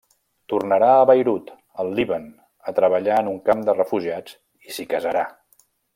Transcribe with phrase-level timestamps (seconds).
[0.51, 1.51] Tornarà a Beirut,
[1.83, 2.25] al Líban,
[2.71, 4.37] a treballar en un camp de refugiats
[4.71, 5.29] i s’hi casarà.